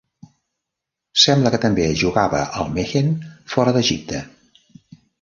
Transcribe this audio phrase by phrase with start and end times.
[1.25, 3.15] Sembla que també es jugava al Mehen
[3.55, 4.29] fora d'Egipte.